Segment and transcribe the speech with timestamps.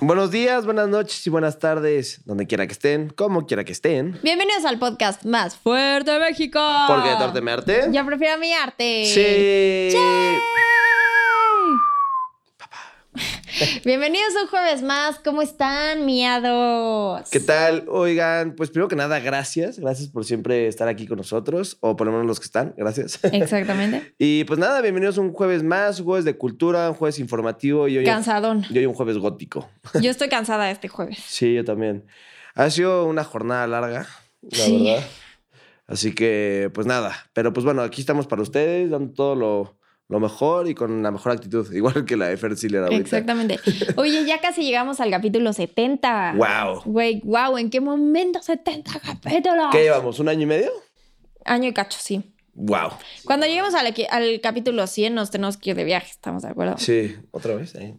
[0.00, 4.18] Buenos días, buenas noches y buenas tardes, donde quiera que estén, como quiera que estén.
[4.22, 6.60] Bienvenidos al podcast más fuerte de México.
[6.86, 7.88] ¿Por qué Torte me arte?
[7.92, 9.04] Yo prefiero mi arte.
[9.04, 9.94] Sí.
[9.94, 10.38] ¡Yay!
[13.84, 15.18] Bienvenidos un jueves más.
[15.20, 17.28] ¿Cómo están, miados?
[17.30, 17.84] ¿Qué tal?
[17.88, 19.78] Oigan, pues primero que nada, gracias.
[19.78, 22.74] Gracias por siempre estar aquí con nosotros, o por lo menos los que están.
[22.76, 23.20] Gracias.
[23.32, 24.14] Exactamente.
[24.18, 27.98] Y pues nada, bienvenidos un jueves más, un jueves de cultura, un jueves informativo y
[27.98, 28.64] hoy, Cansadón.
[28.70, 29.68] y hoy un jueves gótico.
[30.00, 31.18] Yo estoy cansada este jueves.
[31.26, 32.06] Sí, yo también.
[32.54, 34.06] Ha sido una jornada larga,
[34.42, 34.84] la Sí.
[34.84, 35.06] verdad.
[35.86, 37.14] Así que, pues nada.
[37.32, 39.77] Pero pues bueno, aquí estamos para ustedes, dando todo lo,
[40.08, 42.94] lo mejor y con la mejor actitud, igual que la de Fer ahorita.
[42.94, 43.60] Exactamente.
[43.96, 46.34] Oye, ya casi llegamos al capítulo 70.
[46.36, 46.82] ¡Wow!
[46.84, 49.66] Güey, wow, ¿en qué momento 70 capítulos?
[49.70, 50.18] ¿Qué llevamos?
[50.18, 50.70] ¿Un año y medio?
[51.44, 52.22] Año y cacho, sí.
[52.54, 52.90] ¡Wow!
[53.24, 56.76] Cuando lleguemos al, al capítulo 100 nos tenemos que ir de viaje, ¿estamos de acuerdo?
[56.78, 57.76] Sí, otra vez.
[57.76, 57.94] ahí.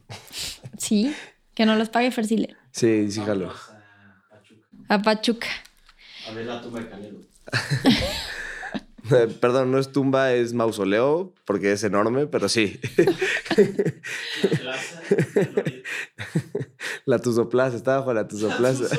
[0.78, 1.16] Sí,
[1.54, 2.56] que nos los pague Fersile.
[2.72, 3.54] Sí, sí, jalo.
[4.90, 5.48] A Pachuca.
[6.28, 7.20] A ver la tumba de Canelo.
[9.42, 12.80] Perdón, no es tumba, es mausoleo, porque es enorme, pero sí.
[14.62, 15.02] Plaza,
[17.06, 18.86] la Tuzoplaza, está bajo la Tuzoplaza.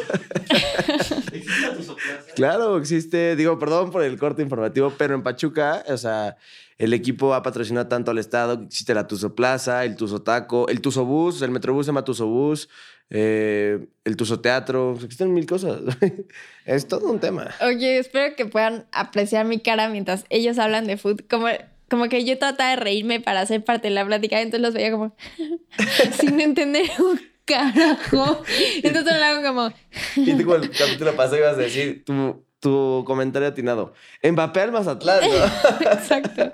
[1.32, 2.34] ¿Existe la Tuzoplaza?
[2.34, 6.36] Claro, existe, digo, perdón por el corte informativo, pero en Pachuca, o sea,
[6.78, 10.68] el equipo ha patrocinado tanto al estado que existe la Tuzo Plaza, el Tuzo Taco,
[10.68, 12.68] el Tuzo Bus, el Metrobús se llama Tuzo Bus,
[13.10, 15.80] eh, el Tuzo Teatro, existen mil cosas.
[16.64, 17.50] es todo un tema.
[17.60, 21.22] Oye, espero que puedan apreciar mi cara mientras ellos hablan de food.
[21.28, 21.48] Como,
[21.88, 24.92] como que yo trataba de reírme para ser parte de la plática, entonces los veía
[24.92, 25.14] como
[26.20, 28.42] sin entender un carajo.
[28.82, 29.72] Entonces lo hago como,
[30.14, 33.92] Y tú, como el capítulo pasado ibas a decir tu, tu comentario atinado.
[34.22, 35.80] Mbappé al Mazatlán, ¿no?
[35.92, 36.50] exacto.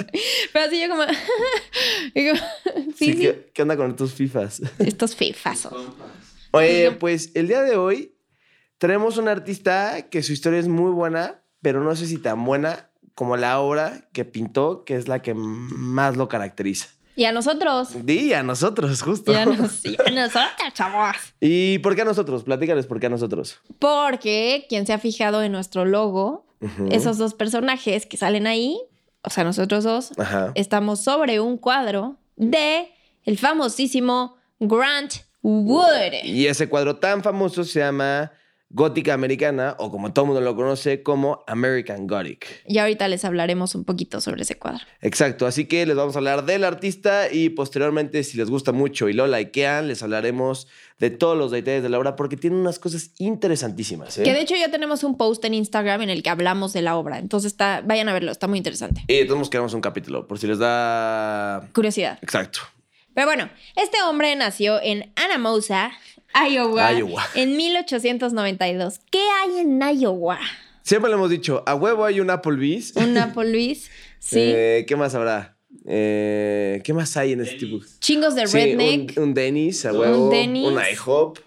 [0.54, 1.02] Pero así yo como,
[2.14, 2.40] y como,
[2.96, 3.16] sí, sí.
[3.18, 4.62] ¿qué, qué onda con tus FIFAs?
[4.78, 5.74] Estos fifazos.
[6.56, 8.14] Oye, pues el día de hoy
[8.78, 12.90] tenemos un artista que su historia es muy buena, pero no sé si tan buena
[13.14, 16.88] como la obra que pintó, que es la que más lo caracteriza.
[17.18, 18.04] Y a nosotros.
[18.04, 19.32] Di a nosotros, justo.
[19.32, 21.16] Y a, nos- y a nosotros, chavos.
[21.40, 22.44] ¿Y por qué a nosotros?
[22.44, 23.58] Platícales por qué a nosotros.
[23.78, 26.46] Porque quien se ha fijado en nuestro logo,
[26.90, 28.78] esos dos personajes que salen ahí,
[29.22, 30.52] o sea, nosotros dos, Ajá.
[30.54, 32.90] estamos sobre un cuadro de
[33.24, 35.14] el famosísimo Grant
[35.46, 36.24] Wood.
[36.24, 38.32] Y ese cuadro tan famoso se llama
[38.68, 42.64] Gótica Americana, o como todo el mundo lo conoce, como American Gothic.
[42.66, 44.80] Y ahorita les hablaremos un poquito sobre ese cuadro.
[45.00, 49.08] Exacto, así que les vamos a hablar del artista y posteriormente, si les gusta mucho
[49.08, 50.66] y lo likean, les hablaremos
[50.98, 54.18] de todos los detalles de la obra porque tiene unas cosas interesantísimas.
[54.18, 54.24] ¿eh?
[54.24, 56.96] Que de hecho ya tenemos un post en Instagram en el que hablamos de la
[56.96, 57.20] obra.
[57.20, 59.04] Entonces está, vayan a verlo, está muy interesante.
[59.06, 61.68] Y modos queremos un capítulo, por si les da...
[61.72, 62.18] Curiosidad.
[62.20, 62.62] Exacto.
[63.16, 65.90] Pero bueno, este hombre nació en Anamosa,
[66.34, 67.24] Iowa, Iowa.
[67.34, 69.00] en 1892.
[69.10, 70.38] ¿Qué hay en Iowa?
[70.82, 72.94] Siempre le hemos dicho, a huevo hay un Applebee's.
[72.94, 74.38] Un Applebee's, sí.
[74.40, 75.56] Eh, ¿Qué más habrá?
[75.86, 77.78] Eh, ¿Qué más hay en este tipo?
[78.00, 80.28] Chingos de Sí, redneck, un, un Denny's, a huevo.
[80.28, 80.68] Denny's.
[80.68, 81.38] Un IHOP.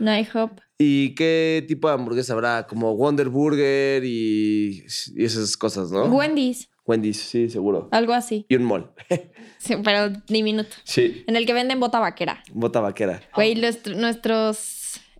[0.00, 0.58] Nighthop.
[0.78, 2.66] ¿Y qué tipo de hamburguesa habrá?
[2.66, 4.84] Como Wonder Burger y,
[5.14, 6.06] y esas cosas, ¿no?
[6.06, 7.88] Wendy's, Wendy's, sí, seguro.
[7.92, 8.44] algo así.
[8.48, 8.90] Y un mall.
[9.58, 10.70] Sí, pero diminuto.
[10.82, 11.22] sí.
[11.28, 12.42] En el que venden bota vaquera.
[12.52, 13.22] Bota vaquera.
[13.34, 14.56] Güey, nuestro- nuestros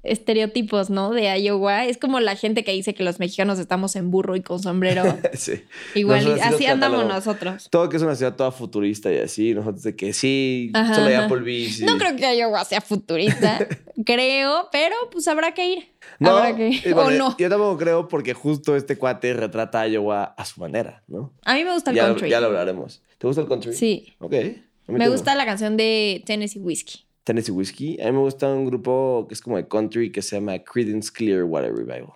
[0.03, 1.11] estereotipos, ¿no?
[1.11, 1.85] De Iowa.
[1.87, 5.05] Es como la gente que dice que los mexicanos estamos en burro y con sombrero.
[5.35, 5.63] sí.
[5.95, 7.69] Igual, Nosotros así andamos nosotros.
[7.71, 9.55] Todo que es una ciudad toda futurista y así.
[9.55, 11.25] Nosotros de que sí, Ajá, solo hay ajá.
[11.27, 11.81] Applebee's.
[11.81, 13.67] y- No creo que Iowa sea futurista,
[14.07, 15.89] creo, pero pues habrá que ir.
[16.19, 16.95] No, habrá que ir.
[16.95, 17.37] bueno, o no.
[17.39, 21.33] Yo tampoco creo porque justo este cuate retrata a Iowa a su manera, ¿no?
[21.45, 22.29] A mí me gusta el ya, country.
[22.29, 23.03] ya lo hablaremos.
[23.19, 23.73] ¿Te gusta el country?
[23.75, 24.12] Sí.
[24.19, 24.35] Ok.
[24.89, 27.03] Me gusta la canción de Tennessee Whiskey.
[27.25, 28.00] Tennessee Whiskey.
[28.00, 31.10] A mí me gusta un grupo que es como de country que se llama Creedence
[31.12, 32.12] Clearwater Revival.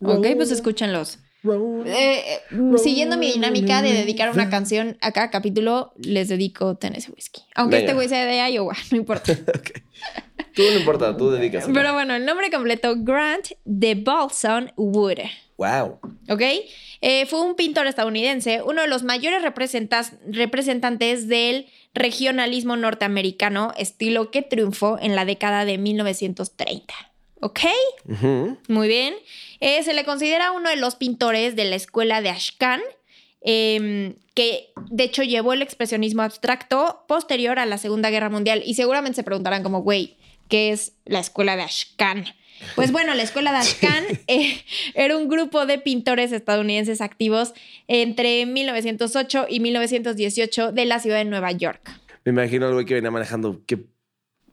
[0.00, 1.18] Ok, pues escúchenlos.
[1.44, 2.40] Eh, eh,
[2.78, 7.42] siguiendo mi dinámica de dedicar una canción a cada capítulo, les dedico Tennessee Whiskey.
[7.56, 7.86] Aunque Venga.
[7.86, 9.34] este güey sea de Iowa, no importa.
[10.54, 11.64] Tú no importa, tú dedicas.
[11.72, 15.18] Pero bueno, el nombre completo, Grant de Balson Wood.
[15.56, 15.98] Wow.
[16.28, 16.42] ¿Ok?
[17.00, 24.30] Eh, fue un pintor estadounidense, uno de los mayores representas- representantes del regionalismo norteamericano, estilo
[24.30, 26.94] que triunfó en la década de 1930.
[27.40, 27.60] ¿Ok?
[28.68, 29.14] Muy bien.
[29.60, 32.80] Eh, se le considera uno de los pintores de la escuela de Ashcan,
[33.40, 38.62] em, que de hecho llevó el expresionismo abstracto posterior a la Segunda Guerra Mundial.
[38.64, 40.16] Y seguramente se preguntarán como, güey,
[40.48, 42.26] ¿qué es la escuela de Ashcan?
[42.74, 44.62] Pues bueno, la escuela de Ashcan eh,
[44.94, 47.52] era un grupo de pintores estadounidenses activos
[47.88, 51.90] entre 1908 y 1918 de la ciudad de Nueva York.
[52.24, 53.60] Me imagino al güey que venía manejando.
[53.66, 53.84] Qué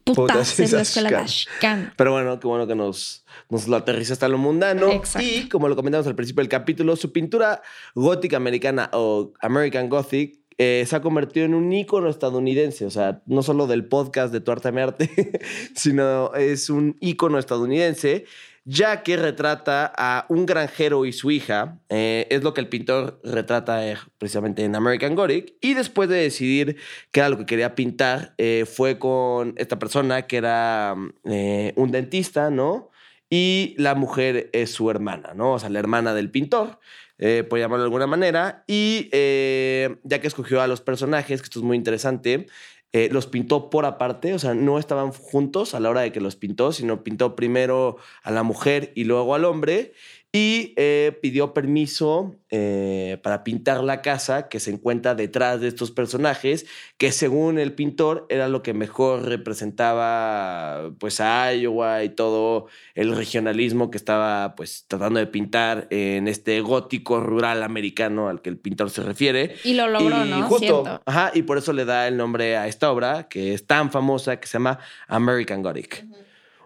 [0.03, 1.19] Putas, es la escuela.
[1.19, 1.94] Ashcan.
[1.95, 4.91] Pero bueno, qué bueno que nos, nos lo aterriza hasta lo mundano.
[4.91, 5.27] Exacto.
[5.27, 7.61] Y como lo comentamos al principio del capítulo, su pintura
[7.95, 12.85] gótica americana o American Gothic eh, se ha convertido en un ícono estadounidense.
[12.85, 15.09] O sea, no solo del podcast de Tu Arte Mi Arte,
[15.73, 18.25] sino es un ícono estadounidense
[18.65, 21.79] ya que retrata a un granjero y su hija.
[21.88, 25.56] eh, es lo que el pintor retrata eh, precisamente en American Gothic.
[25.61, 26.75] Y después de decidir
[27.11, 28.35] qué era lo que quería pintar,
[28.67, 32.91] fue con esta persona que era un dentista, ¿no?
[33.29, 35.53] Y la mujer es su hermana, ¿no?
[35.53, 36.79] O sea, la hermana del pintor,
[37.19, 38.63] eh, por llamarlo de alguna manera.
[38.66, 42.48] Y eh, ya que escogió a los personajes, que esto es muy interesante,
[42.92, 46.21] eh, los pintó por aparte, o sea, no estaban juntos a la hora de que
[46.21, 49.94] los pintó, sino pintó primero a la mujer y luego al hombre
[50.31, 55.89] y eh, pidió permiso eh, para pintar la casa que se encuentra detrás de estos
[55.89, 56.67] personajes,
[56.99, 63.15] que según el pintor era lo que mejor representaba pues a Iowa y todo el
[63.15, 68.57] regionalismo que estaba pues tratando de pintar en este gótico rural americano al que el
[68.57, 69.55] pintor se refiere.
[69.63, 70.43] Y lo logró, Y ¿no?
[70.43, 73.91] Justo, ajá, y por eso le da el nombre a esta obra, que es tan
[73.91, 74.77] famosa, que se llama
[75.07, 76.05] American Gothic.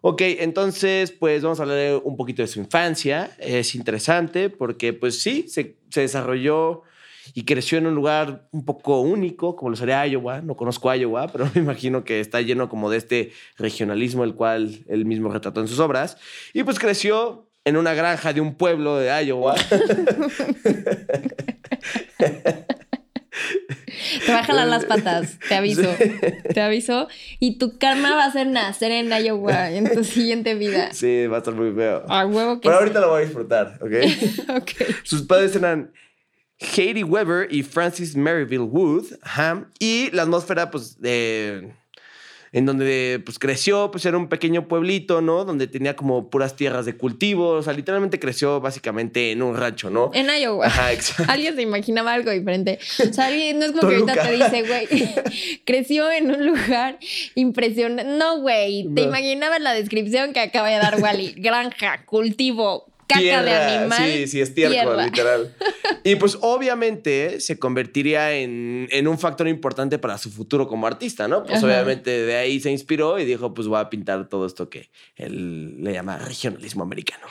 [0.06, 3.32] Ok, entonces, pues vamos a hablar un poquito de su infancia.
[3.40, 6.82] Es interesante porque, pues sí, se, se desarrolló
[7.34, 10.42] y creció en un lugar un poco único, como lo sería Iowa.
[10.42, 14.84] No conozco Iowa, pero me imagino que está lleno como de este regionalismo, el cual
[14.90, 16.18] él mismo retrató en sus obras.
[16.52, 19.56] Y pues creció en una granja de un pueblo de Iowa.
[24.26, 25.90] Te va a jalar las patas, te aviso.
[26.54, 27.08] Te aviso.
[27.40, 30.94] Y tu karma va a ser nacer en Iowa en tu siguiente vida.
[30.94, 32.04] sí, va a estar muy feo.
[32.10, 32.80] A huevo que Pero sí.
[32.84, 33.92] ahorita lo voy a disfrutar, ¿ok?
[34.58, 34.72] Ok.
[35.04, 35.92] Sus padres eran
[36.78, 39.06] Haiti Weber y Francis Maryville Wood.
[39.22, 41.74] ajá, Y la atmósfera, pues, de...
[42.54, 45.44] En donde pues creció, pues era un pequeño pueblito, ¿no?
[45.44, 47.50] Donde tenía como puras tierras de cultivo.
[47.50, 50.12] O sea, literalmente creció básicamente en un rancho, ¿no?
[50.14, 50.68] En Iowa.
[50.68, 51.26] Ajá, exacto.
[51.32, 52.80] Alguien se imaginaba algo diferente.
[53.10, 55.16] O sea, alguien, no es como que ahorita te dice, güey,
[55.66, 57.00] creció en un lugar
[57.36, 58.04] impresionante.
[58.18, 59.08] No, güey, te No.
[59.08, 61.34] imaginabas la descripción que acaba de dar Wally.
[61.38, 64.12] Granja, cultivo, caca de Tierra, animal.
[64.12, 65.06] Sí, sí, estiércol, hierba.
[65.06, 65.56] literal.
[66.06, 71.30] Y pues obviamente se convertiría en, en un factor importante para su futuro como artista,
[71.30, 71.44] ¿no?
[71.46, 71.68] Pues Ajá.
[71.68, 75.82] obviamente de ahí se inspiró y dijo, pues voy a pintar todo esto que él
[75.82, 77.26] le llama regionalismo americano.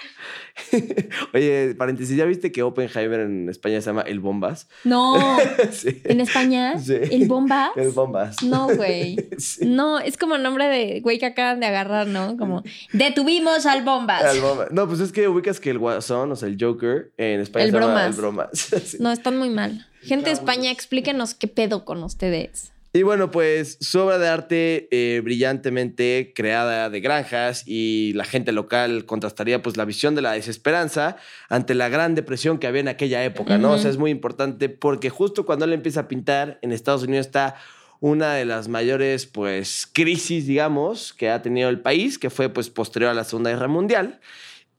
[1.35, 4.69] Oye, paréntesis, ¿ya viste que Oppenheimer en España se llama El Bombas?
[4.85, 5.15] No,
[5.73, 6.01] sí.
[6.05, 6.95] en España, Sí.
[7.11, 7.71] el bombas.
[7.77, 8.43] El Bombas.
[8.43, 9.17] No, güey.
[9.39, 9.65] Sí.
[9.67, 12.37] No, es como nombre de güey que acaban de agarrar, ¿no?
[12.37, 12.63] Como
[12.93, 14.35] detuvimos al bombas.
[14.35, 14.71] El Bombas.
[14.71, 17.71] No, pues es que ubicas que el Guasón, o sea, el Joker, en España El
[17.73, 18.07] se llama Bromas.
[18.07, 18.97] El Bromas.
[19.01, 19.87] No, están muy mal.
[20.03, 22.72] Gente de España, explíquenos qué pedo con ustedes.
[22.95, 28.53] Y bueno, pues su obra de arte eh, brillantemente creada de granjas y la gente
[28.53, 31.17] local contrastaría pues la visión de la desesperanza
[31.49, 33.73] ante la gran depresión que había en aquella época, ¿no?
[33.73, 37.27] O sea, es muy importante porque justo cuando él empieza a pintar en Estados Unidos
[37.27, 37.55] está
[38.01, 42.69] una de las mayores pues crisis, digamos, que ha tenido el país, que fue pues
[42.69, 44.21] posterior a la Segunda Guerra Mundial.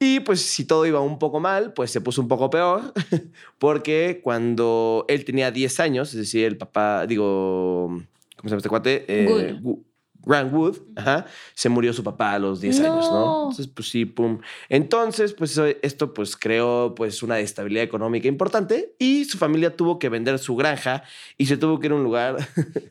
[0.06, 2.92] Y pues si todo iba un poco mal, pues se puso un poco peor,
[3.58, 8.68] porque cuando él tenía 10 años, es decir, el papá, digo, ¿cómo se llama este
[8.68, 9.06] cuate?
[9.08, 9.58] Eh.
[10.26, 13.50] Grant Wood, ajá, se murió su papá a los 10 años, ¿no?
[13.50, 14.40] Entonces, pues sí, pum.
[14.70, 20.10] Entonces, pues esto pues creó pues una estabilidad económica importante y su familia tuvo que
[20.10, 21.04] vender su granja
[21.38, 22.38] y se tuvo que ir a un lugar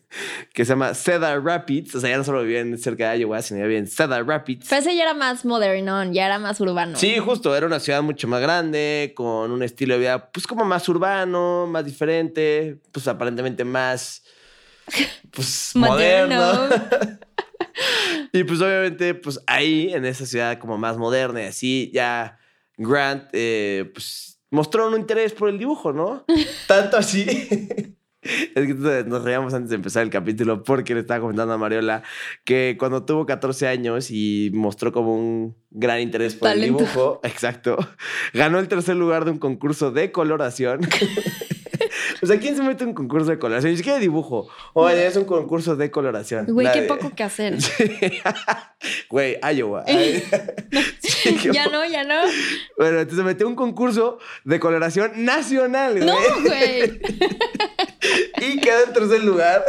[0.53, 3.63] que se llama Cedar Rapids, o sea, ya no solo vivían cerca de Iowa, sino
[3.63, 4.67] vivían en Cedar Rapids.
[4.69, 6.97] Pero ese ya era más modernón, ya era más urbano.
[6.97, 10.65] Sí, justo, era una ciudad mucho más grande, con un estilo de vida, pues como
[10.65, 14.23] más urbano, más diferente, pues aparentemente más,
[15.31, 16.69] pues Moderno.
[18.33, 22.39] y pues obviamente, pues ahí, en esa ciudad como más moderna y así, ya
[22.77, 26.25] Grant, eh, pues mostró un interés por el dibujo, ¿no?
[26.69, 27.49] Tanto así.
[28.23, 32.05] Es que nos reíamos antes de empezar el capítulo porque le estaba comentando a Mariola
[32.45, 36.79] que cuando tuvo 14 años y mostró como un gran interés por Talento.
[36.79, 37.77] el dibujo, exacto,
[38.33, 40.83] ganó el tercer lugar de un concurso de coloración.
[42.23, 43.73] O sea, ¿quién se mete en un concurso de coloración?
[43.73, 44.49] Ni siquiera dibujo.
[44.75, 46.47] Oye, es un concurso de coloración.
[46.47, 47.57] Güey, qué poco que hacer.
[49.11, 49.85] Güey, Iowa.
[51.01, 52.15] Sí, ya no, ya no.
[52.79, 56.07] Bueno, entonces se metió un concurso de coloración nacional, güey.
[56.07, 57.01] No, güey.
[58.41, 59.65] Y quedó en tercer lugar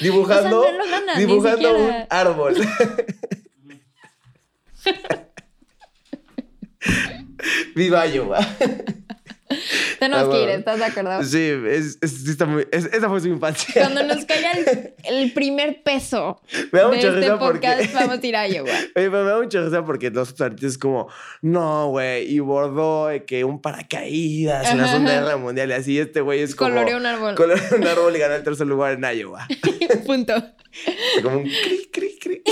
[0.00, 2.56] dibujando, O sea, no dibujando un árbol.
[7.76, 8.38] Viva Iowa.
[9.98, 10.48] Tenemos Ah, que ir.
[10.50, 11.22] ¿estás de acuerdo?
[11.22, 13.72] Sí, es, está muy, es- esa fue su infancia.
[13.74, 16.40] Cuando nos caiga el, el primer peso
[16.72, 17.90] Me da de mucha este podcast, porque...
[17.94, 18.70] vamos a ir a Iowa.
[18.70, 21.08] Oye, pero me da mucha risa porque los artistas es como,
[21.42, 25.12] no, güey, y bordó que un paracaídas en la Segunda.
[25.20, 26.70] Guerra Mundial y así este güey es como...
[26.70, 27.34] Coloreó un árbol.
[27.34, 29.46] Coloreó un árbol y ganó el tercer lugar en Iowa.
[30.06, 30.34] Punto.
[31.22, 32.42] como un cri, cri, cri.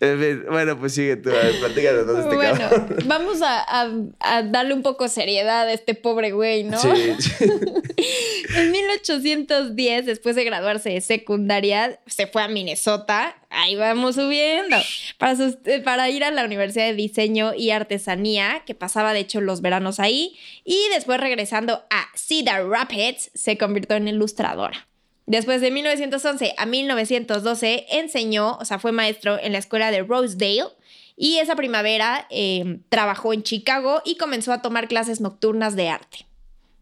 [0.00, 2.96] En fin, bueno, pues sigue tú, a ver, platícanos dónde este Bueno, cabrón.
[3.06, 3.90] vamos a, a-
[4.20, 6.78] a darle un poco de seriedad a este pobre güey, ¿no?
[6.78, 6.88] Sí,
[7.18, 7.44] sí.
[8.56, 13.36] En 1810, después de graduarse de secundaria, se fue a Minnesota.
[13.50, 14.76] Ahí vamos subiendo.
[15.18, 19.20] Para, sus- eh, para ir a la Universidad de Diseño y Artesanía, que pasaba de
[19.20, 20.36] hecho los veranos ahí.
[20.64, 24.87] Y después regresando a Cedar Rapids, se convirtió en ilustradora.
[25.28, 30.70] Después de 1911 a 1912 enseñó, o sea, fue maestro en la escuela de Rosedale.
[31.16, 36.26] Y esa primavera eh, trabajó en Chicago y comenzó a tomar clases nocturnas de arte.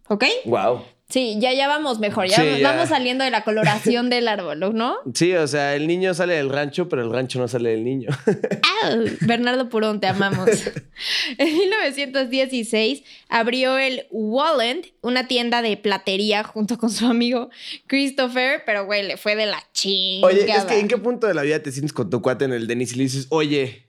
[0.07, 0.27] ¿Ok?
[0.45, 0.85] Wow.
[1.09, 2.71] Sí, ya, ya vamos mejor, ya, Sí, vamos- ya.
[2.73, 4.97] vamos saliendo de la coloración del árbol, ¿no?
[5.15, 8.09] Sí, o sea, el niño sale del rancho, pero el rancho no sale del niño.
[8.83, 9.05] ¡Au!
[9.21, 10.49] Bernardo Purón, te amamos.
[11.39, 17.51] En 1916 abrió el Walland, una tienda de platería junto con su amigo
[17.87, 20.33] Christopher, pero güey, le fue de la chingada.
[20.33, 22.53] Oye, es que ¿en qué punto de la vida te sientes con tu cuate en
[22.53, 23.87] el Denis y le dices, oye,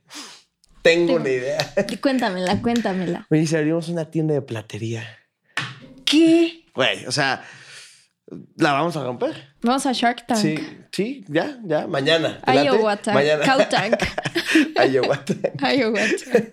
[0.82, 1.58] tengo una idea?
[2.02, 3.26] Cuéntamela, cuéntamela.
[3.32, 5.08] Oye, si abrimos una tienda de platería.
[6.06, 6.66] ¿Qué?
[6.78, 7.44] Güey, o sea,
[8.58, 9.34] ¿la vamos a romper?
[9.64, 10.40] Vamos a Shark Tank.
[10.40, 10.56] Sí,
[10.92, 12.40] sí, ya, ya, mañana.
[12.48, 13.16] Iowa Tank.
[13.16, 13.44] Mañana.
[13.44, 13.96] Cow Tank.
[14.92, 15.60] Iowa Tank.
[15.76, 16.46] Iowa Tank.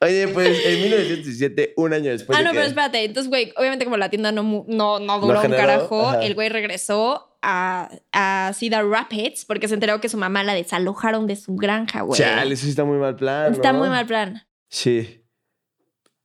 [0.00, 3.04] Oye, pues en 1917, un año después Ah, no, que- pero espérate.
[3.04, 6.22] Entonces, güey, obviamente como la tienda no, no, no duró un generó, carajo, ajá.
[6.22, 11.26] el güey regresó a, a Cedar Rapids porque se enteró que su mamá la desalojaron
[11.26, 12.18] de su granja, güey.
[12.20, 13.80] Chale, eso sí está muy mal plan, Está ¿no?
[13.80, 14.46] muy mal plan.
[14.70, 15.17] Sí.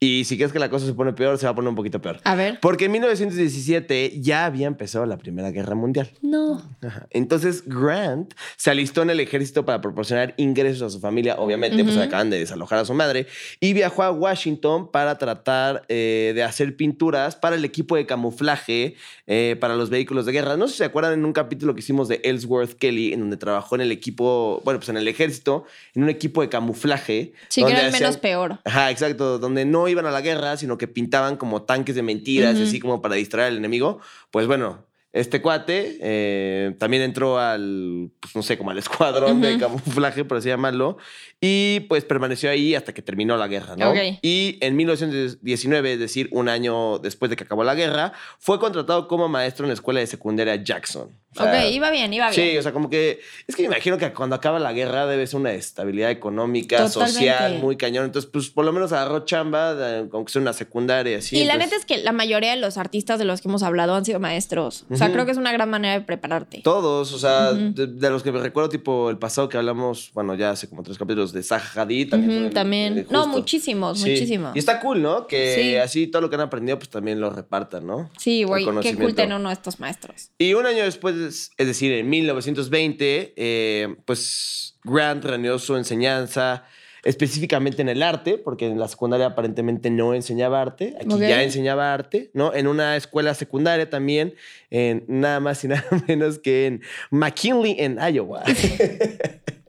[0.04, 2.02] Y si crees que la cosa se pone peor, se va a poner un poquito
[2.02, 2.20] peor.
[2.26, 2.60] A ver.
[2.60, 6.12] Porque en 1917 ya había empezado la Primera Guerra Mundial.
[6.22, 6.62] No.
[6.82, 7.08] Ajá.
[7.12, 11.96] Entonces Grant se alistó en el ejército para proporcionar ingresos a su familia, obviamente, pues
[11.98, 13.28] acaban de desalojar a su madre,
[13.62, 18.96] y viajó a Washington para tratar eh, de hacer pinturas para el equipo de camuflaje
[19.26, 20.58] eh, para los vehículos de guerra.
[20.58, 23.38] No sé si se acuerdan en un capítulo que hicimos de Ellsworth Kelly, en donde
[23.38, 25.64] trabajó en el equipo, bueno, pues en el ejército,
[25.96, 27.32] en un equipo de camuflaje.
[27.48, 28.60] Sí, que era el menos peor.
[28.66, 32.60] Ajá, exacto, donde no iban a la guerra, sino que pintaban como tanques de mentiras,
[32.60, 34.00] así como para distraer al enemigo.
[34.32, 39.60] Pues bueno, este cuate eh, también entró al, pues no sé, como al escuadrón de
[39.60, 40.98] camuflaje, por así llamarlo,
[41.46, 43.94] y pues permaneció ahí hasta que terminó la guerra, ¿no?
[44.22, 49.10] Y en 1919, es decir, un año después de que acabó la guerra, fue contratado
[49.10, 51.10] como maestro en la escuela de secundaria Jackson.
[51.36, 52.52] O sea, ok, iba bien, iba bien.
[52.52, 55.26] Sí, o sea, como que es que me imagino que cuando acaba la guerra debe
[55.26, 57.14] ser una estabilidad económica, Totalmente.
[57.14, 58.06] social, muy cañón.
[58.06, 59.72] Entonces, pues por lo menos agarró chamba,
[60.12, 61.38] aunque sea una secundaria, así.
[61.40, 63.96] y la neta es que la mayoría de los artistas de los que hemos hablado
[63.96, 64.86] han sido maestros.
[64.90, 66.62] O sea, creo que es una gran manera de prepararte.
[66.64, 70.52] Todos, o sea, de los que me recuerdo, tipo el pasado que hablamos, bueno, ya
[70.52, 72.40] hace como tres capítulos de Zaha Hadid también.
[72.40, 73.08] Fue el- también.
[73.10, 74.12] No, muchísimos, Sí.
[74.12, 74.56] muchísimos.
[74.56, 75.28] Y está cool, ¿no?
[75.28, 75.76] Que Sí.
[75.76, 78.10] así todo lo que han aprendido, pues también lo repartan, ¿no?
[78.18, 79.16] Sí, güey, Reconocimiento.
[79.16, 80.30] tener uno de estos maestros.
[80.38, 86.64] Y un año después, es decir, en 1920, eh, pues Grant reunió su enseñanza
[87.06, 91.20] específicamente en el arte, porque en la secundaria aparentemente no enseñaba arte, aquí Ok.
[91.20, 92.54] ya enseñaba arte, ¿no?
[92.54, 94.36] En una escuela secundaria también,
[94.70, 98.44] en nada más y nada menos que en McKinley, en Iowa.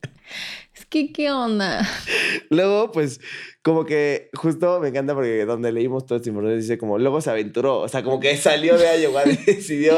[1.13, 1.87] ¿qué onda?
[2.51, 3.21] Luego, pues,
[3.63, 7.31] como que justo me encanta porque donde leímos todo este información dice como, luego se
[7.31, 9.97] aventuró, o sea, como que salió de Iowa y decidió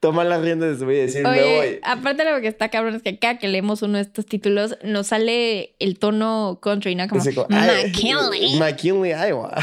[0.00, 1.38] tomar las riendas de su vida y decir, me voy.
[1.38, 4.76] Oye, aparte lo que está cabrón es que cada que leemos uno de estos títulos
[4.82, 7.08] nos sale el tono country, ¿no?
[7.08, 8.56] Como como, "Ay, McKinley.
[8.58, 9.54] McKinley, Iowa.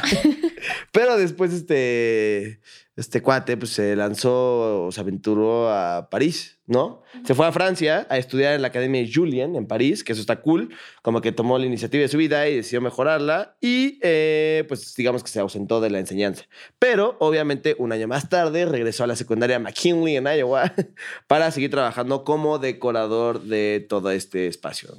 [0.92, 2.60] Pero después este,
[2.96, 7.04] este cuate pues se lanzó, se aventuró a París, ¿no?
[7.24, 10.42] Se fue a Francia a estudiar en la Academia Julien en París, que eso está
[10.42, 14.96] cool, como que tomó la iniciativa de su vida y decidió mejorarla y eh, pues
[14.96, 16.46] digamos que se ausentó de la enseñanza.
[16.80, 20.74] Pero obviamente un año más tarde regresó a la secundaria McKinley en Iowa
[21.28, 24.94] para seguir trabajando como decorador de todo este espacio.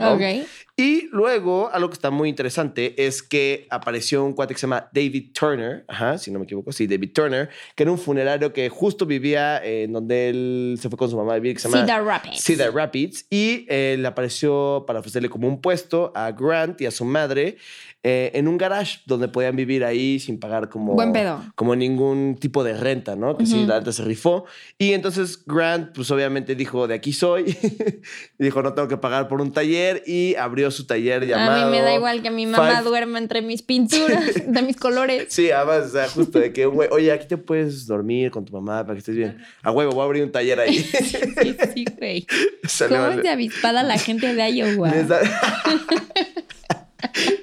[0.79, 4.89] Y luego, algo que está muy interesante es que apareció un cuate que se llama
[4.93, 8.69] David Turner, ajá, si no me equivoco, sí, David Turner, que era un funerario que
[8.69, 11.87] justo vivía en donde él se fue con su mamá a vivir, que se llama
[12.07, 12.43] Rapids.
[12.43, 13.27] Cedar Rapids.
[13.31, 17.57] Y eh, le apareció para ofrecerle como un puesto a Grant y a su madre
[18.03, 21.43] eh, en un garage donde podían vivir ahí sin pagar como, Buen pedo.
[21.57, 23.37] como ningún tipo de renta, ¿no?
[23.37, 23.67] Que sí, Ujú.
[23.67, 24.45] la neta se rifó.
[24.79, 27.57] Y entonces Grant, pues obviamente dijo, de aquí soy.
[28.39, 30.05] dijo, no tengo que pagar por un taller.
[30.07, 31.63] Y abrió su taller llamado...
[31.63, 34.77] A mí me da igual que mi mamá Five- duerma entre mis pinturas, de mis
[34.77, 35.27] colores.
[35.31, 38.53] Sí, además, o sea, justo de que, güey, oye, aquí te puedes dormir con tu
[38.53, 39.39] mamá para que estés bien.
[39.63, 40.77] A huevo, voy a abrir un taller ahí.
[40.87, 42.27] Sí, sí, güey.
[42.89, 43.17] ¿Cómo vale.
[43.17, 44.91] es de avispada la gente de Iowa?
[44.91, 45.21] Da-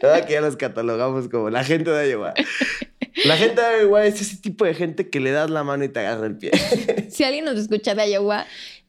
[0.01, 2.33] Ahora que ya los catalogamos como la gente de Iowa.
[3.25, 5.89] La gente de Iowa es ese tipo de gente que le das la mano y
[5.89, 6.51] te agarra el pie.
[7.09, 8.45] Si alguien nos escucha de Iowa,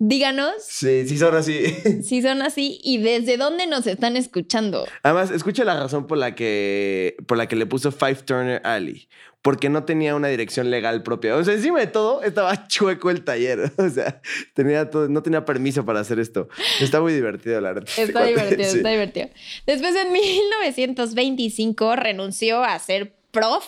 [0.08, 1.64] díganos Sí, sí son así.
[2.02, 4.86] si son así y desde dónde nos están escuchando.
[5.02, 9.08] Además, escucha la razón por la que, por la que le puso Five Turner Alley.
[9.42, 11.36] Porque no tenía una dirección legal propia.
[11.36, 13.70] O sea, encima de todo, estaba chueco el taller.
[13.78, 14.22] O sea,
[14.54, 16.48] tenía todo, no tenía permiso para hacer esto.
[16.80, 17.90] Está muy divertido, la verdad.
[17.98, 18.76] Está divertido, Sí.
[18.78, 19.28] está divertido.
[19.66, 23.64] Después, en 1925, renunció a ser prof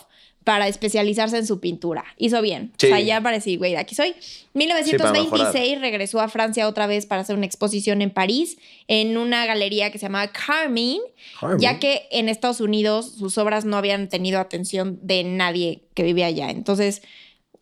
[0.47, 2.05] para especializarse en su pintura.
[2.19, 2.71] Hizo bien.
[2.79, 2.87] Sí.
[2.87, 4.15] O sea, ya parecí, güey, de aquí soy.
[4.21, 4.23] Sí,
[4.55, 5.53] para mejorar.
[5.53, 9.91] 1926 regresó a Francia otra vez para hacer una exposición en París, en una galería
[9.91, 11.03] que se llamaba Carmine,
[11.41, 11.61] Carmine.
[11.61, 16.26] ya que en Estados Unidos sus obras no habían tenido atención de nadie que vivía
[16.26, 16.50] allá.
[16.50, 17.03] Entonces,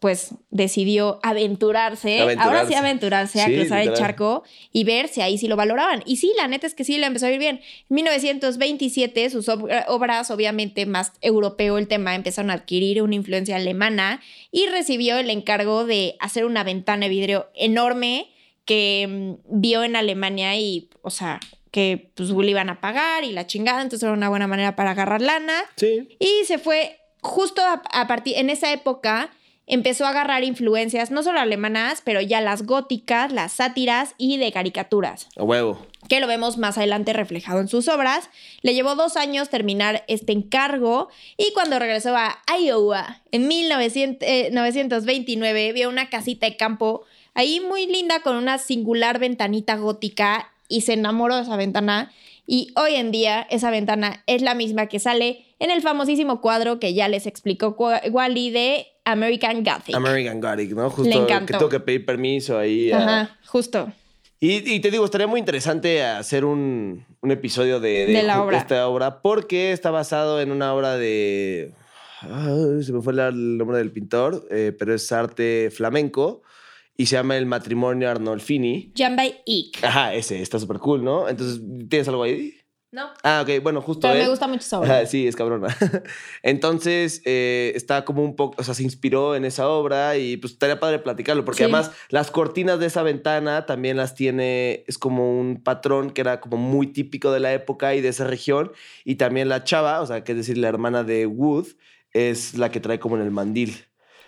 [0.04, 5.38] pues decidió aventurarse, ahora sí aventurarse a Sí, cruzar el charco y ver si ahí
[5.38, 6.02] sí lo valoraban.
[6.04, 7.62] Y sí, la neta es que sí le empezó a ir bien.
[7.88, 13.56] En 1927 sus ob- obras, obviamente más europeo el tema, empezaron a adquirir una influencia
[13.56, 14.20] alemana
[14.52, 18.30] y recibió el encargo de hacer una ventana de vidrio enorme
[18.66, 23.32] que mm, vio en Alemania y, o sea, que pues le iban a pagar y
[23.32, 25.62] la chingada, entonces era una buena manera para agarrar lana.
[25.76, 26.08] Sí.
[26.18, 29.30] Y se fue justo a, a partir, en esa época
[29.66, 34.52] empezó a agarrar influencias, no solo alemanas, pero ya las góticas, las sátiras y de
[34.52, 35.78] caricaturas, A huevo.
[36.08, 38.28] que lo vemos más adelante reflejado en sus obras.
[38.62, 44.50] Le llevó dos años terminar este encargo y cuando regresó a Iowa en 1900, eh,
[44.52, 47.02] 929 vio una casita de campo
[47.34, 52.12] ahí muy linda con una singular ventanita gótica y se enamoró de esa ventana.
[52.46, 56.78] Y hoy en día esa ventana es la misma que sale en el famosísimo cuadro
[56.80, 57.76] que ya les explicó
[58.10, 59.94] Wally de American Gothic.
[59.94, 60.90] American Gothic, ¿no?
[60.90, 61.46] Justo Le encantó.
[61.46, 62.90] que tengo que pedir permiso ahí.
[62.92, 63.92] a- Ajá, justo.
[64.40, 68.58] Y, y te digo, estaría muy interesante hacer un, un episodio de, De la obra.
[68.58, 71.72] esta obra porque está basado en una obra de...
[72.22, 76.42] ah, se me fue el nombre del pintor, eh, pero es arte flamenco
[76.96, 78.92] y se llama El matrimonio Arnolfini.
[78.96, 79.82] Jan by Eek.
[79.82, 81.28] Ajá, ese, está súper cool, ¿no?
[81.28, 82.54] Entonces, ¿tienes algo ahí?
[82.94, 83.10] No.
[83.24, 85.04] Ah, ok, bueno, justo Pero me gusta mucho esa obra.
[85.06, 85.66] Sí, es cabrona.
[86.44, 90.52] Entonces, eh, está como un poco, o sea, se inspiró en esa obra y pues
[90.52, 91.64] estaría padre platicarlo, porque Sí.
[91.64, 96.40] además las cortinas de esa ventana también las tiene, es como un patrón que era
[96.40, 98.70] como muy típico de la época y de esa región,
[99.04, 101.66] y también la chava, o sea, que es decir, la hermana de Wood,
[102.12, 103.86] es la que trae como en el mandil.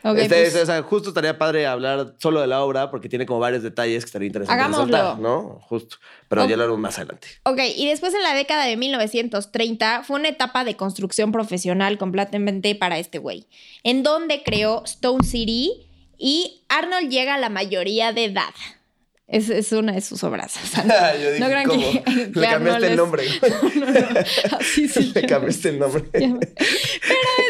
[0.08, 3.08] Ok, Este, pues, es- o sea, justo estaría padre hablar solo de la obra porque
[3.08, 4.86] tiene como varios detalles que estaría interesante Hagámoslo.
[4.86, 5.58] resaltar, ¿no?
[5.68, 5.96] Justo.
[6.28, 6.50] Pero Ok.
[6.50, 7.28] ya lo haremos más adelante.
[7.44, 12.74] Ok, y después en la década de 1930 fue una etapa de construcción profesional completamente
[12.74, 13.46] para este güey,
[13.82, 15.88] en donde creó Stone City
[16.18, 18.54] y Arnold llega a la mayoría de edad.
[19.28, 20.54] Es, es una de sus obras.
[20.62, 21.82] o sea, Yo dije, no crean ¿cómo?
[21.82, 23.24] que, Le cambiaste el nombre.
[23.42, 24.20] No, no,
[24.60, 25.26] así se Le llama.
[25.28, 26.04] cambiaste el nombre.
[26.12, 26.38] Pero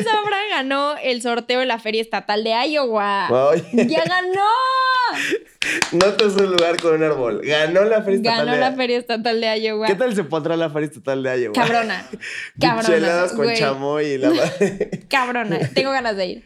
[0.01, 0.21] esa
[0.57, 3.29] ganó el sorteo de la Feria Estatal de Iowa.
[3.73, 4.43] ¡Ya ganó!
[5.93, 7.41] No te un lugar con un árbol.
[7.43, 9.87] Ganó la Feria Estatal Ganó de la Feria Estatal de Iowa.
[9.89, 11.55] ¿Qué tal se pondrá la Feria Estatal de Iowa?
[11.55, 12.07] Cabrona.
[12.61, 12.89] Cabrona.
[12.89, 14.91] Micheladas con chamoy y la madre.
[15.09, 16.45] Cabrona, tengo ganas de ir.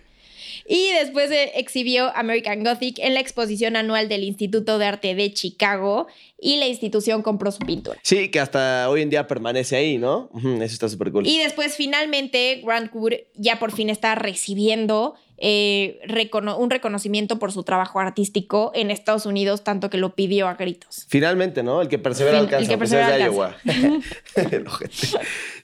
[0.73, 5.33] Y después eh, exhibió American Gothic en la exposición anual del Instituto de Arte de
[5.33, 6.07] Chicago
[6.39, 7.99] y la institución compró su pintura.
[8.05, 10.31] Sí, que hasta hoy en día permanece ahí, ¿no?
[10.37, 11.27] Eso está súper cool.
[11.27, 17.51] Y después finalmente Grant Wood ya por fin está recibiendo eh, recono- un reconocimiento por
[17.51, 21.07] su trabajo artístico en Estados Unidos, tanto que lo pidió a gritos.
[21.09, 21.83] Finalmente, ¿no?
[21.83, 22.63] El que persevera Fin- alcanza.
[22.65, 23.57] el que persevera Iowa.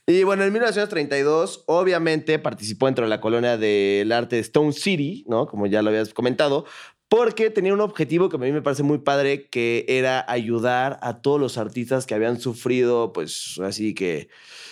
[0.09, 5.25] Y bueno, en 1932, obviamente participó dentro de la colonia del arte de Stone City,
[5.27, 5.47] ¿no?
[5.47, 6.65] Como ya lo habías comentado,
[7.09, 11.21] porque tenía un objetivo que a mí me parece muy padre, que era ayudar a
[11.21, 14.29] todos los artistas que habían sufrido, pues, así que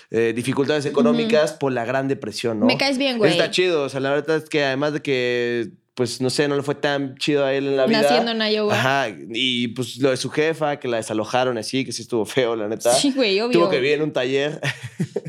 [0.10, 2.66] eh, dificultades económicas por la Gran Depresión, ¿no?
[2.66, 3.32] Me caes bien, güey.
[3.32, 6.56] Está chido, o sea, la verdad es que además de que, pues, no sé, no
[6.56, 8.04] le fue tan chido a él en la vida.
[8.04, 8.74] Naciendo en Iowa.
[8.74, 12.56] Ajá, y pues lo de su jefa, que la desalojaron así, que sí estuvo feo,
[12.56, 12.94] la neta.
[12.94, 13.60] Sí, güey, obvio.
[13.60, 14.60] Tuvo que vivir en un taller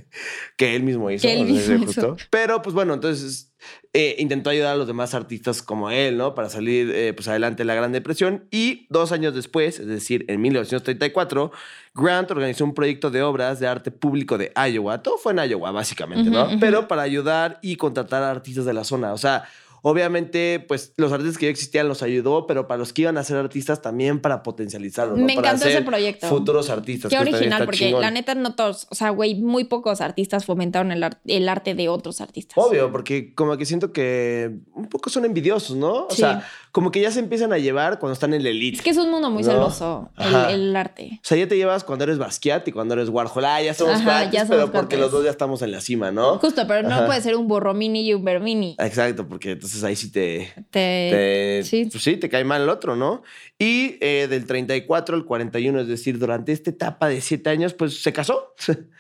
[0.57, 1.23] que él mismo hizo.
[1.23, 2.17] Que él o sea, mismo justo.
[2.19, 2.29] hizo.
[2.31, 3.53] Pero pues bueno, entonces
[3.93, 6.35] eh, intentó ayudar a los demás artistas como él, ¿no?
[6.35, 8.47] Para salir eh, pues adelante de la Gran Depresión.
[8.51, 11.53] Y dos años después, es decir, en 1934,
[11.95, 15.03] Grant organizó un proyecto de obras de arte público de Iowa.
[15.03, 16.49] Todo fue en Iowa, básicamente, ¿no?
[16.59, 19.13] Pero para ayudar y contratar a artistas de la zona.
[19.13, 19.45] O sea,
[19.91, 23.23] obviamente, pues los artistas que ya existían los ayudó, pero para los que iban a
[23.25, 25.17] ser artistas también para potencializarlos.
[25.17, 25.25] ¿no?
[25.25, 26.27] Me Para encantó ese proyecto.
[26.29, 27.09] Futuros artistas.
[27.09, 28.01] Qué que original, porque chingón.
[28.01, 31.75] la neta no todos, o sea, güey, muy pocos artistas fomentaron el, ar- el arte
[31.77, 32.57] de otros artistas.
[32.59, 36.07] Obvio, porque como que siento que un poco son envidiosos, ¿no?
[36.07, 36.17] O Sí.
[36.17, 36.45] sea,
[36.77, 38.77] como que ya se empiezan a llevar cuando están en la elite.
[38.77, 39.51] Es que es un mundo muy No.
[39.51, 40.11] celoso,
[40.51, 41.13] el, arte.
[41.15, 43.47] O sea, ya te llevas cuando eres Basquiat y cuando eres Warhol.
[43.47, 46.37] Ah, ya somos cuates, pero porque los dos ya estamos en la cima, ¿no?
[46.37, 48.77] Justo, pero no puede ser un borromini y un vermini.
[48.79, 50.53] Exacto, porque entonces ahí sí te...
[50.69, 51.89] Te- te- sí.
[51.91, 53.23] pues sí, te cae mal el otro, ¿no?
[53.59, 58.03] Y eh, del 34 al 41, es decir, durante esta etapa de siete años, pues
[58.03, 58.55] se casó.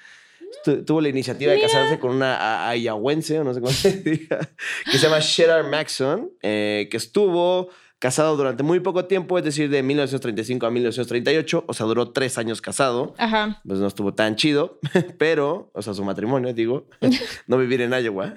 [0.66, 4.40] Tu- Tuvo la iniciativa de casarse con una ayahuense, o no sé cómo se diga,
[4.84, 7.68] que se llama Sherard Maxon, eh, que estuvo
[8.00, 12.36] casado durante muy poco tiempo, es decir, de 1935 a 1938, o sea, duró tres
[12.36, 13.14] años casado.
[13.16, 13.62] Ajá.
[13.66, 14.80] Pues no estuvo tan chido,
[15.18, 16.88] pero, o sea, su matrimonio, digo,
[17.46, 18.34] no vivir en Iowa,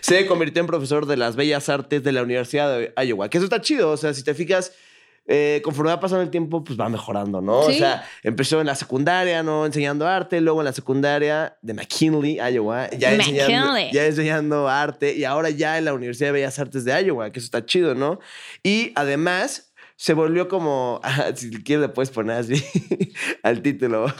[0.00, 3.28] se convirtió en profesor de las bellas artes de la Universidad de Iowa.
[3.28, 4.72] Que eso está chido, o sea, si te fijas,
[5.28, 7.60] eh, conforme va pasando el tiempo, pues va mejorando, ¿no?
[7.60, 9.66] O sea, empezó en la secundaria, ¿no?
[9.66, 13.92] Enseñando arte, luego en la secundaria de McKinley, Iowa, ya, enseñando, McKinley.
[13.92, 17.40] ya enseñando arte, y ahora ya en la Universidad de Bellas Artes de Iowa, que
[17.40, 18.20] eso está chido, ¿no?
[18.62, 19.62] Y además...
[19.98, 22.62] Se volvió como, ah, si quieres le puedes poner así
[23.42, 24.12] al título,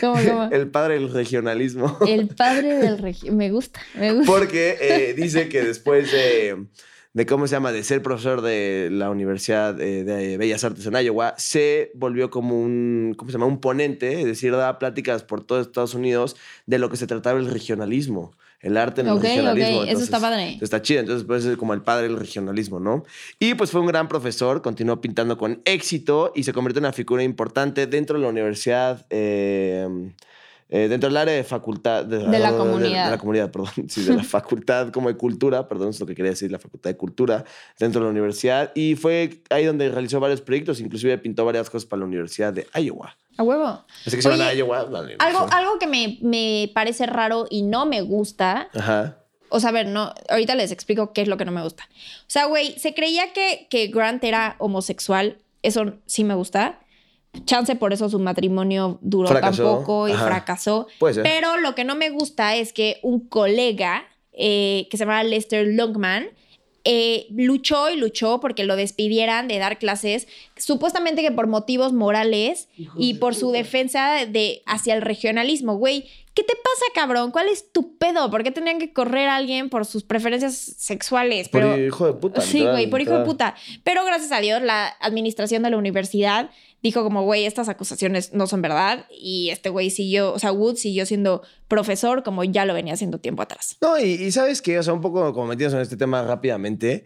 [0.00, 0.48] ¿Cómo, cómo?
[0.52, 1.98] el padre del regionalismo.
[2.06, 4.30] El padre del regi- Me gusta, me gusta.
[4.30, 6.66] Porque eh, dice que después de,
[7.14, 10.94] de, ¿cómo se llama?, de ser profesor de la Universidad eh, de Bellas Artes en
[10.94, 15.42] Iowa, se volvió como un, ¿cómo se llama?, un ponente, es decir, daba pláticas por
[15.42, 19.18] todo Estados Unidos de lo que se trataba el regionalismo, el arte en el Ok,
[19.18, 19.84] ok, regionalismo.
[19.84, 20.42] eso está padre.
[20.42, 23.04] Entonces, Está chido, entonces pues es como el padre del regionalismo, ¿no?
[23.38, 26.92] Y pues fue un gran profesor, continuó pintando con éxito y se convirtió en una
[26.92, 29.86] figura importante dentro de la universidad, eh,
[30.68, 32.04] eh, dentro del área de facultad.
[32.04, 33.10] De la De, comunidad.
[33.10, 33.70] la comunidad, perdón.
[33.88, 36.90] Sí, de la facultad como de cultura, perdón, es lo que quería decir, la facultad
[36.90, 37.44] de cultura
[37.78, 38.72] dentro de la universidad.
[38.74, 42.66] Y fue ahí donde realizó varios proyectos, inclusive pintó varias cosas para la Universidad de
[42.74, 43.16] Iowa.
[43.36, 43.84] A huevo.
[44.06, 44.84] Así que se van a Iowa.
[44.84, 48.68] vale, Algo, algo que me, me parece raro y no me gusta.
[48.74, 49.18] Ajá.
[49.50, 51.84] O sea, a ver, no, ahorita les explico qué es lo que no me gusta.
[51.92, 55.38] O sea, güey, se creía que, que Grant era homosexual.
[55.62, 56.80] Eso sí me gusta.
[57.44, 59.62] Chance por eso su matrimonio duró Fracasó.
[59.64, 60.26] tan poco y Ajá.
[60.26, 60.86] fracasó.
[60.98, 61.22] Puede ser.
[61.24, 65.66] Pero lo que no me gusta es que un colega eh, que se llama Lester
[65.66, 66.28] Longman
[66.86, 72.68] eh, luchó y luchó porque lo despidieran de dar clases, supuestamente que por motivos morales
[72.98, 75.78] y por su defensa de, hacia el regionalismo.
[75.78, 76.02] Güey,
[76.34, 77.30] ¿qué te pasa, cabrón?
[77.30, 78.30] ¿Cuál es tu pedo?
[78.30, 81.48] ¿Por qué tendrían que correr a alguien por sus preferencias sexuales?
[81.48, 82.42] Por hijo de puta.
[82.42, 83.54] Sí, güey, por hijo de puta.
[83.82, 86.50] Pero gracias a Dios, la administración de la universidad
[86.84, 89.06] dijo como, güey, estas acusaciones no son verdad.
[89.10, 93.18] Y este güey siguió, o sea, Wood siguió siendo profesor como ya lo venía haciendo
[93.18, 93.76] tiempo atrás.
[93.80, 97.04] No, y, y sabes que, o sea, un poco como metidos en este tema rápidamente,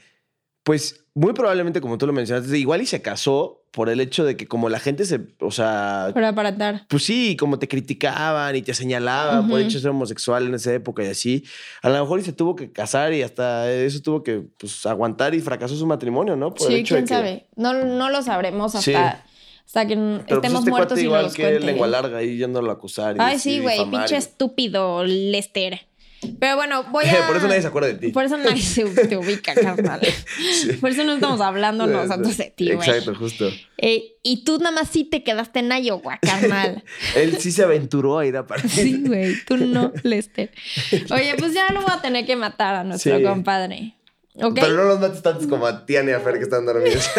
[0.65, 4.37] pues muy probablemente, como tú lo mencionaste, igual y se casó por el hecho de
[4.37, 6.87] que como la gente se, o sea, Para aparentar.
[6.89, 10.55] pues sí, como te criticaban y te señalaban por el hecho de ser homosexual en
[10.55, 11.45] esa época y así,
[11.83, 15.35] a lo mejor y se tuvo que casar y hasta eso tuvo que pues, aguantar
[15.35, 16.55] y fracasó su matrimonio, ¿no?
[16.55, 17.47] Por el Sí, de quién que- sabe.
[17.57, 19.28] No, no lo sabremos hasta, Sí.
[19.69, 22.71] Hasta que Pero pues, estemos este muertos y igual nos que lengua larga ahí yéndolo
[22.71, 23.17] a acusar.
[23.17, 25.81] y Ay, sí, güey, pinche y- estúpido Lester.
[26.41, 27.27] Pero bueno, voy a...
[27.29, 28.09] Por eso nadie se acuerda de ti.
[28.09, 30.01] Por eso nadie se te ubica, carnal.
[30.81, 32.89] Por eso no estamos hablando nosotros de ti, güey.
[32.89, 33.51] Exacto, justo.
[33.77, 36.83] Eh, y tú nada más sí te quedaste en Iowa, carnal.
[37.15, 38.71] Él sí se aventuró a ir a partir.
[38.71, 40.51] Sí, güey, tú no, Lester.
[41.11, 43.23] Oye, pues ya lo voy a tener que matar a nuestro Sí.
[43.23, 43.95] compadre.
[44.39, 47.09] Pero no los mates tantos como a Tiana y a Fer que están dormidos.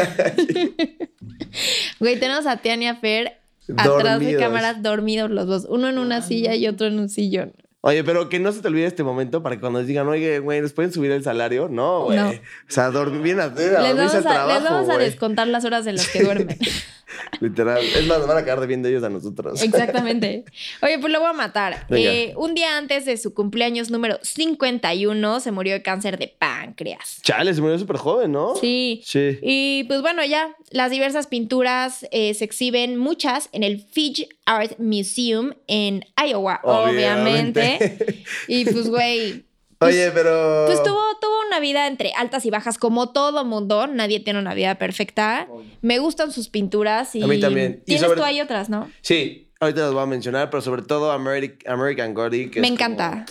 [1.99, 3.39] Güey, tenemos a Tiania Fer
[3.75, 5.65] atrás de cámaras dormidos los dos.
[5.67, 7.53] Uno en una silla y otro en un sillón.
[7.81, 10.59] Oye, pero que no se te olvide este momento para que cuando digan, oye, güey,
[10.61, 11.69] ¿nos pueden subir el salario?
[11.69, 12.17] No, güey.
[12.17, 12.29] No.
[12.29, 12.33] O
[12.67, 15.63] sea, dormir bien a, a Les vamos, al a, trabajo, les vamos a descontar las
[15.63, 16.57] horas en las que duermen.
[17.39, 17.81] Literal.
[17.81, 19.61] Es más, nos van a quedar debiendo ellos a nosotros.
[19.61, 20.43] Exactamente.
[20.81, 21.85] Oye, pues lo voy a matar.
[21.89, 27.21] Eh, un día antes de su cumpleaños número 51 se murió de cáncer de páncreas.
[27.21, 28.55] Chale, se murió súper joven, ¿no?
[28.55, 29.01] Sí.
[29.05, 29.39] Sí.
[29.41, 34.77] Y pues bueno, ya las diversas pinturas eh, se exhiben, muchas, en el Fidge Art
[34.79, 37.77] Museum en Iowa, obviamente.
[37.79, 38.23] Obviamente.
[38.47, 39.45] Y pues, güey,
[39.77, 40.65] pues- Oye, pero...
[40.67, 43.87] pues tuvo, tuvo una vida entre altas y bajas, como todo mundo.
[43.87, 45.47] Nadie tiene una vida perfecta.
[45.81, 47.23] Me gustan sus pinturas y.
[47.23, 47.79] A mí también.
[47.83, 48.91] Y Tienes sobre- tú ahí otras, ¿no?
[49.01, 52.49] Sí, ahorita las voy a mencionar, pero sobre todo Ameri- American Gotti.
[52.49, 53.25] Que Me como- encanta.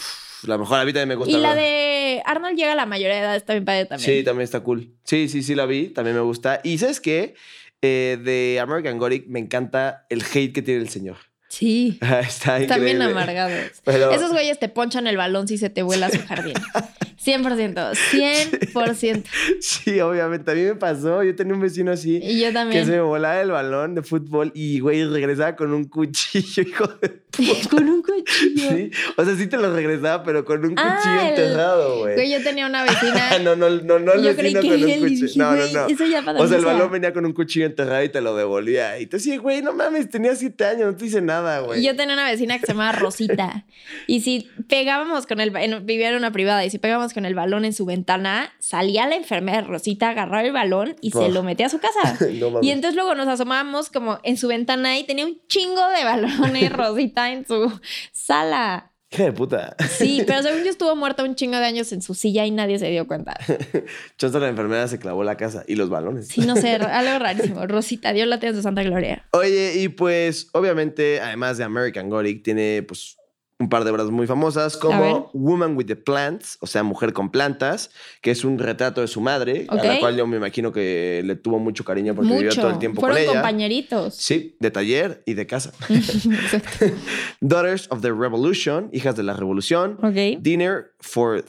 [0.44, 1.36] La mejor, a mí también me gusta.
[1.36, 4.18] Y la de Arnold llega a la mayoría de edad, está bien padre también.
[4.18, 4.94] Sí, también está cool.
[5.04, 6.60] Sí, sí, sí la vi, también me gusta.
[6.62, 7.34] Y ¿sabes qué?
[7.80, 11.16] Eh, de American Gothic me encanta el hate que tiene el señor.
[11.58, 11.98] Sí.
[12.02, 13.04] está Están bien increíble.
[13.04, 13.52] amargados.
[13.84, 16.54] Pero- Esos güeyes te ponchan el balón si se te vuela a su jardín.
[17.24, 17.94] 100%.
[18.12, 19.24] 100%.
[19.60, 20.50] Sí, obviamente.
[20.50, 21.22] A mí me pasó.
[21.24, 22.84] Yo tenía un vecino así Y yo que también.
[22.86, 27.20] se me volaba el balón de fútbol y, güey, regresaba con un cuchillo, hijo de
[27.68, 28.70] Con un cuchillo.
[28.70, 28.90] Sí.
[29.16, 32.14] O sea, sí te lo regresaba, pero con un Ah, cuchillo el- enterrado, güey.
[32.14, 33.38] Güey, yo tenía una vecina.
[33.40, 35.06] no, no, no, no el yo creí que con un cuchillo.
[35.26, 35.86] dije, No, no, no.
[35.88, 38.36] Eso ya pasa O sea, el balón venía con un cuchillo enterrado y te lo
[38.36, 38.98] devolvía.
[39.00, 41.82] Y tú sí, güey, no mames, tenía siete años, no te hice nada, güey.
[41.82, 43.64] Yo tenía una vecina que se llamaba Rosita.
[44.06, 45.54] Y si pegábamos con el...
[45.56, 46.64] en- vivía en una privada.
[46.64, 50.52] Y si pegábamos con el balón en su ventana, salía la enfermera Rosita, agarraba el
[50.52, 52.16] balón y se lo metía a su casa.
[52.38, 52.60] No.
[52.62, 56.72] Y entonces luego nos asomábamos como en su ventana y tenía un chingo de balones
[56.72, 57.72] Rosita en su
[58.12, 58.87] sala.
[59.10, 59.76] Hija de puta.
[59.88, 62.78] Sí, pero según yo estuvo muerta un chingo de años en su silla y nadie
[62.78, 63.38] se dio cuenta.
[64.18, 66.28] Chance la enfermera se clavó la casa y los balones.
[66.28, 67.66] Sí, no sé, algo rarísimo.
[67.66, 69.26] Rosita, Dios la tenga en su santa gloria.
[69.32, 73.17] Oye, y pues, obviamente, además de American Gothic, tiene pues
[73.60, 77.30] un par de obras muy famosas como Woman with the Plants, o sea, Mujer con
[77.30, 77.90] Plantas,
[78.20, 81.34] que es un retrato de su madre, a la cual yo me imagino que le
[81.34, 83.32] tuvo mucho cariño porque vivió todo el tiempo Fueron con ella.
[83.32, 84.14] compañeritos.
[84.14, 85.72] Sí, de taller y de casa.
[87.40, 89.98] Daughters of the Revolution, hijas de la revolución.
[90.40, 91.44] Dinner for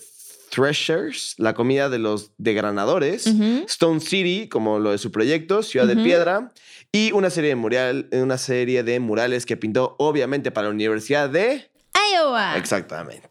[0.49, 3.27] Threshers, la comida de los degranadores.
[3.27, 3.65] Ujú.
[3.67, 5.95] Stone City, como lo de su proyecto, Ciudad de.
[5.95, 6.51] Piedra.
[6.91, 11.29] Y una serie, de mural, una serie de murales que pintó, obviamente, para la Universidad
[11.29, 11.69] de.
[12.13, 12.57] Iowa.
[12.57, 13.27] Exactamente.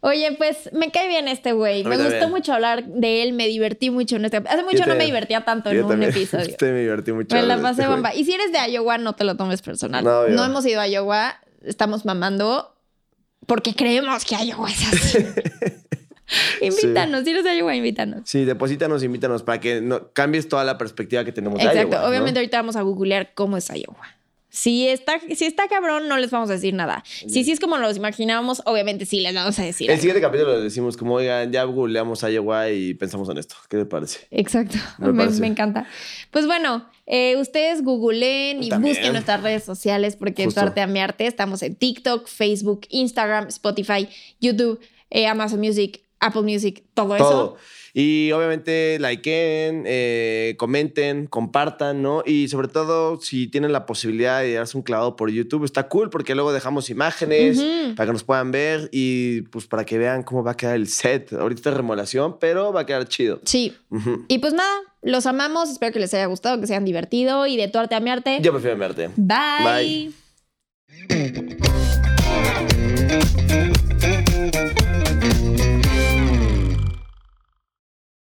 [0.00, 1.82] Oye, pues me cae bien este güey.
[1.82, 4.36] Me gustó mucho hablar de él, me divertí mucho en este.
[4.36, 6.10] Hace mucho no me divertía tanto en un también.
[6.10, 6.54] episodio.
[6.60, 7.34] Me divertí mucho.
[7.34, 7.96] Me la de pasé este güey.
[7.96, 8.14] bomba.
[8.14, 10.04] Y si eres de Iowa, no te lo tomes personal.
[10.04, 12.74] No, No, hemos ido a Iowa, estamos mamando
[13.46, 15.18] porque creemos que Iowa es así.
[16.60, 18.22] invítanos, si eres de Iowa, invítanos.
[18.28, 21.92] Sí, deposítanos, invítanos para que no, cambies toda la perspectiva que tenemos de Exacto.
[21.92, 22.08] Iowa, ¿no?
[22.08, 24.06] Obviamente ahorita vamos a googlear cómo es Iowa.
[24.54, 27.02] Si está, si está cabrón, no les vamos a decir nada.
[27.06, 29.88] Si sí es como nos imaginábamos, obviamente sí les vamos a decir.
[29.88, 30.00] El algo.
[30.02, 33.56] siguiente capítulo le decimos como, oigan, ya googleamos Iowa y pensamos en esto.
[33.68, 34.20] ¿Qué te parece?
[34.30, 35.40] Exacto, Me me, parece.
[35.40, 35.88] me encanta.
[36.30, 38.94] Pues bueno, eh, ustedes googleen y También.
[38.94, 40.60] busquen nuestras redes sociales porque Justo.
[40.60, 41.26] es Arte a mi arte.
[41.26, 44.08] Estamos en TikTok, Facebook, Instagram, Spotify,
[44.40, 44.78] YouTube,
[45.10, 47.56] eh, Amazon Music, Apple Music, todo, todo.
[47.56, 47.56] eso.
[47.96, 52.24] Y obviamente likeen, eh, comenten, compartan, ¿no?
[52.26, 56.10] Y sobre todo, si tienen la posibilidad de darse un clavado por YouTube, está cool
[56.10, 57.62] porque luego dejamos imágenes
[57.94, 60.88] para que nos puedan ver y pues para que vean cómo va a quedar el
[60.88, 61.32] set.
[61.32, 63.40] Ahorita es remolación, pero va a quedar chido.
[63.44, 63.72] Sí.
[64.26, 65.70] Y pues nada, los amamos.
[65.70, 68.10] Espero que les haya gustado, que se hayan divertido y de tu arte a mi
[68.10, 68.40] arte.
[68.42, 69.10] Yo prefiero mi arte.
[69.16, 70.12] Bye.
[71.08, 71.54] Bye.